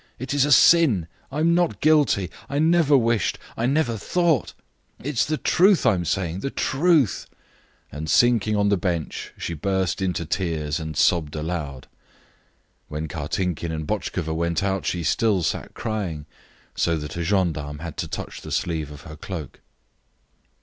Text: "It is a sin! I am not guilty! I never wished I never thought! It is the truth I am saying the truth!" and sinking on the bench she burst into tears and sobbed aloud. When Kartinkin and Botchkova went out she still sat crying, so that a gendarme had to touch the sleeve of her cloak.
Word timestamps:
"It 0.17 0.33
is 0.33 0.45
a 0.45 0.51
sin! 0.51 1.05
I 1.31 1.41
am 1.41 1.53
not 1.53 1.79
guilty! 1.79 2.31
I 2.49 2.57
never 2.57 2.97
wished 2.97 3.37
I 3.55 3.67
never 3.67 3.97
thought! 3.97 4.53
It 4.97 5.13
is 5.13 5.25
the 5.27 5.37
truth 5.37 5.85
I 5.85 5.93
am 5.93 6.05
saying 6.05 6.39
the 6.39 6.49
truth!" 6.49 7.27
and 7.91 8.09
sinking 8.09 8.55
on 8.55 8.69
the 8.69 8.77
bench 8.77 9.31
she 9.37 9.53
burst 9.53 10.01
into 10.01 10.25
tears 10.25 10.79
and 10.79 10.97
sobbed 10.97 11.35
aloud. 11.35 11.87
When 12.87 13.07
Kartinkin 13.07 13.71
and 13.71 13.85
Botchkova 13.85 14.33
went 14.33 14.63
out 14.63 14.87
she 14.87 15.03
still 15.03 15.43
sat 15.43 15.75
crying, 15.75 16.25
so 16.73 16.97
that 16.97 17.15
a 17.15 17.21
gendarme 17.23 17.77
had 17.83 17.95
to 17.97 18.07
touch 18.07 18.41
the 18.41 18.51
sleeve 18.51 18.89
of 18.89 19.01
her 19.01 19.15
cloak. 19.15 19.59